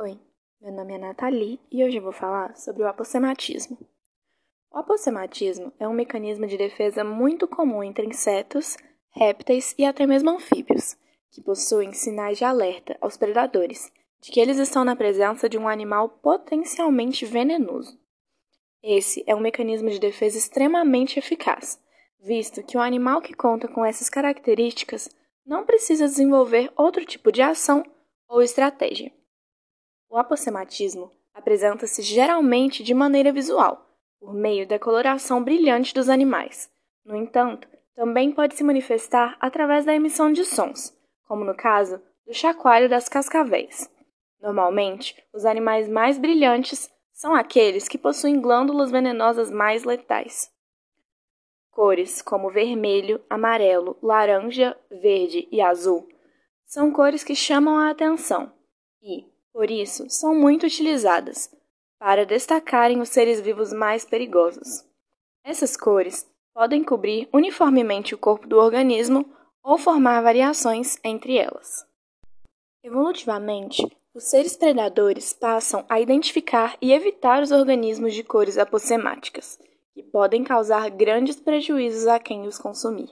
[0.00, 0.16] Oi,
[0.60, 3.76] meu nome é Nathalie e hoje eu vou falar sobre o apossematismo.
[4.70, 8.76] O apossematismo é um mecanismo de defesa muito comum entre insetos,
[9.10, 10.96] répteis e até mesmo anfíbios,
[11.32, 13.90] que possuem sinais de alerta aos predadores
[14.20, 17.98] de que eles estão na presença de um animal potencialmente venenoso.
[18.80, 21.76] Esse é um mecanismo de defesa extremamente eficaz,
[22.20, 25.08] visto que o animal que conta com essas características
[25.44, 27.82] não precisa desenvolver outro tipo de ação
[28.28, 29.17] ou estratégia.
[30.10, 33.86] O apossematismo apresenta-se geralmente de maneira visual,
[34.18, 36.70] por meio da coloração brilhante dos animais.
[37.04, 42.32] No entanto, também pode se manifestar através da emissão de sons, como no caso do
[42.32, 43.90] chacoalho das cascavéis.
[44.40, 50.50] Normalmente, os animais mais brilhantes são aqueles que possuem glândulas venenosas mais letais.
[51.70, 56.08] Cores como vermelho, amarelo, laranja, verde e azul
[56.64, 58.52] são cores que chamam a atenção
[59.02, 59.24] e,
[59.58, 61.50] por isso, são muito utilizadas
[61.98, 64.84] para destacarem os seres vivos mais perigosos.
[65.42, 69.28] Essas cores podem cobrir uniformemente o corpo do organismo
[69.60, 71.84] ou formar variações entre elas.
[72.84, 79.58] Evolutivamente, os seres predadores passam a identificar e evitar os organismos de cores apossemáticas,
[79.92, 83.10] que podem causar grandes prejuízos a quem os consumir.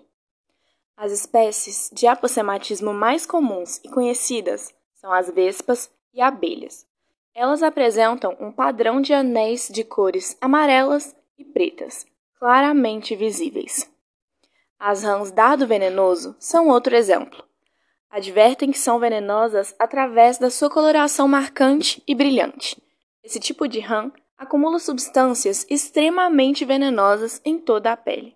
[0.96, 6.86] As espécies de apossematismo mais comuns e conhecidas são as vespas e abelhas.
[7.34, 12.06] Elas apresentam um padrão de anéis de cores amarelas e pretas,
[12.38, 13.92] claramente visíveis.
[14.78, 17.44] As rãs dardo venenoso são outro exemplo.
[18.10, 22.82] Advertem que são venenosas através da sua coloração marcante e brilhante.
[23.22, 28.34] Esse tipo de rã acumula substâncias extremamente venenosas em toda a pele.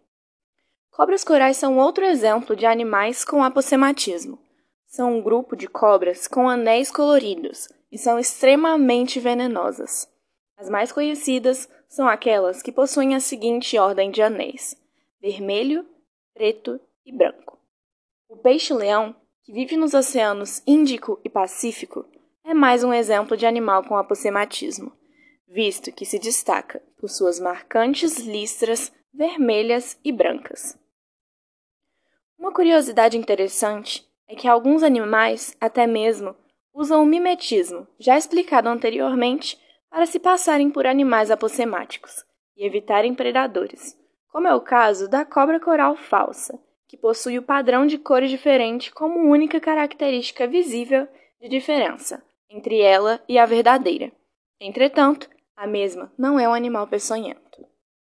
[0.91, 4.39] Cobras corais são outro exemplo de animais com apossematismo
[4.91, 10.13] são um grupo de cobras com anéis coloridos e são extremamente venenosas.
[10.57, 14.77] As mais conhecidas são aquelas que possuem a seguinte ordem de anéis:
[15.21, 15.87] vermelho,
[16.35, 17.57] preto e branco.
[18.29, 22.05] O peixe-leão, que vive nos oceanos Índico e Pacífico,
[22.45, 24.93] é mais um exemplo de animal com apossematismo,
[25.47, 30.77] visto que se destaca por suas marcantes listras vermelhas e brancas.
[32.37, 36.37] Uma curiosidade interessante é que alguns animais, até mesmo,
[36.73, 39.59] usam o mimetismo, já explicado anteriormente,
[39.91, 42.25] para se passarem por animais apossemáticos
[42.57, 43.99] e evitarem predadores,
[44.29, 48.93] como é o caso da cobra coral falsa, que possui o padrão de cores diferente
[48.93, 51.09] como única característica visível
[51.41, 54.13] de diferença entre ela e a verdadeira.
[54.61, 57.67] Entretanto, a mesma não é um animal peçonhento.